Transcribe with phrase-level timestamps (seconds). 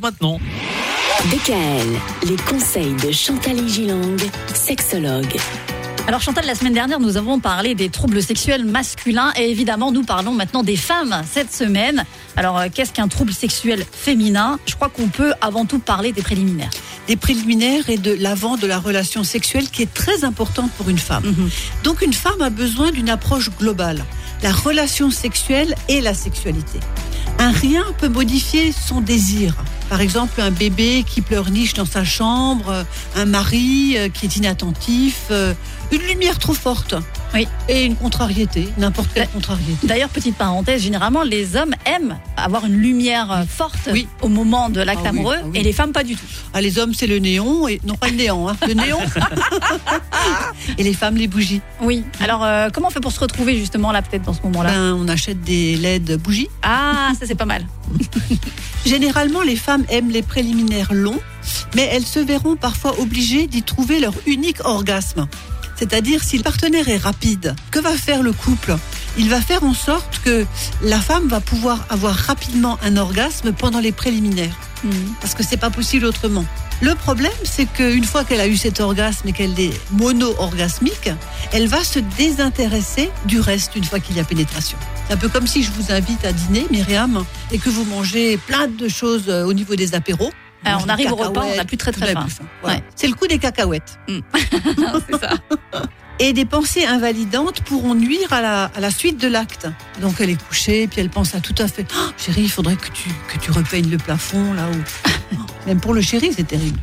[0.00, 0.38] Maintenant,
[1.24, 4.16] DKL, les conseils de Chantal Gilang,
[4.54, 5.36] sexologue.
[6.06, 10.04] Alors Chantal, la semaine dernière, nous avons parlé des troubles sexuels masculins et évidemment, nous
[10.04, 12.04] parlons maintenant des femmes cette semaine.
[12.36, 14.60] Alors, euh, qu'est-ce qu'un trouble sexuel féminin?
[14.66, 16.70] Je crois qu'on peut avant tout parler des préliminaires.
[17.08, 20.98] des préliminaires et de l'avant de la relation sexuelle qui est très importante pour une
[20.98, 21.24] femme.
[21.24, 21.50] Mhm.
[21.82, 24.04] Donc une femme a besoin d'une approche globale,
[24.44, 26.78] la relation sexuelle et la sexualité.
[27.40, 29.56] Un rien peut modifier son désir.
[29.88, 32.84] Par exemple, un bébé qui pleurniche dans sa chambre,
[33.16, 35.54] un mari euh, qui est inattentif, euh,
[35.90, 36.94] une lumière trop forte.
[37.34, 37.46] Oui.
[37.68, 39.86] Et une contrariété, n'importe quelle contrariété.
[39.86, 44.06] D'ailleurs, petite parenthèse, généralement, les hommes aiment avoir une lumière euh, forte Oui.
[44.22, 46.24] au moment de l'acte Ah oui, amoureux ah et les femmes pas du tout.
[46.54, 48.98] Ah, les hommes, c'est le néon, et non pas le néant, hein, le néon.
[50.78, 51.60] et les femmes, les bougies.
[51.82, 52.04] Oui.
[52.20, 54.70] Alors, euh, comment on fait pour se retrouver justement là, peut-être dans ce moment-là?
[54.70, 56.48] Ben, on achète des LED bougies.
[56.62, 57.66] Ah, ça c'est pas mal.
[58.86, 61.20] Généralement, les femmes aiment les préliminaires longs,
[61.74, 65.26] mais elles se verront parfois obligées d'y trouver leur unique orgasme.
[65.76, 68.76] C'est-à-dire, si le partenaire est rapide, que va faire le couple?
[69.16, 70.44] Il va faire en sorte que
[70.82, 75.14] la femme va pouvoir avoir rapidement un orgasme pendant les préliminaires, Mhm.
[75.20, 76.44] parce que c'est pas possible autrement.
[76.80, 81.10] Le problème, c'est qu'une fois qu'elle a eu cet orgasme et qu'elle est mono-orgasmique,
[81.52, 84.78] elle va se désintéresser du reste une fois qu'il y a pénétration.
[85.06, 88.36] C'est un peu comme si je vous invite à dîner, Myriam, et que vous mangez
[88.36, 90.30] plein de choses euh, au niveau des apéros.
[90.64, 92.26] Alors, mangez on arrive au repas, on n'a plus très très faim.
[92.62, 92.76] Voilà.
[92.76, 92.84] Ouais.
[92.94, 93.98] C'est le coup des cacahuètes.
[94.08, 95.34] c'est ça.
[96.20, 99.68] Et des pensées invalidantes pourront nuire à la, à la suite de l'acte.
[100.00, 101.86] Donc elle est couchée, puis elle pense à tout à fait.
[101.96, 105.10] Oh, chérie, il faudrait que tu, que tu repeignes le plafond là haut.
[105.66, 106.78] Même pour le chéri, c'est terrible.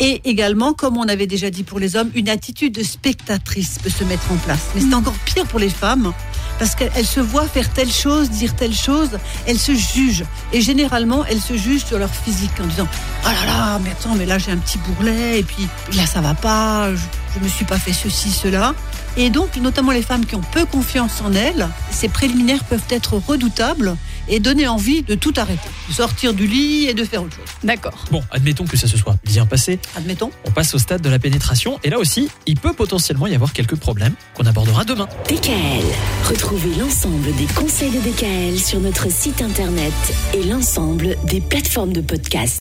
[0.00, 3.90] Et également, comme on avait déjà dit pour les hommes, une attitude de spectatrice peut
[3.90, 4.70] se mettre en place.
[4.74, 6.12] Mais c'est encore pire pour les femmes,
[6.58, 9.10] parce qu'elles se voient faire telle chose, dire telle chose,
[9.46, 10.24] elles se jugent.
[10.52, 12.88] Et généralement, elles se jugent sur leur physique en disant
[13.24, 16.20] Oh là là, mais attends, mais là j'ai un petit bourrelet, et puis là ça
[16.20, 17.00] va pas, je,
[17.36, 18.74] je me suis pas fait ceci, cela.
[19.16, 23.14] Et donc, notamment les femmes qui ont peu confiance en elles, ces préliminaires peuvent être
[23.14, 23.96] redoutables
[24.28, 27.44] et donner envie de tout arrêter, de sortir du lit et de faire autre chose.
[27.62, 28.06] D'accord.
[28.10, 29.78] bon, admettons que ça se soit bien passé.
[29.96, 30.30] Admettons.
[30.46, 31.78] On passe au stade de la pénétration.
[31.84, 35.08] Et là aussi, il peut potentiellement y avoir quelques problèmes qu'on abordera demain.
[35.28, 35.84] DKL,
[36.28, 39.92] retrouvez l'ensemble des conseils de DKL sur notre site internet
[40.32, 42.52] et l'ensemble des plateformes de podcast.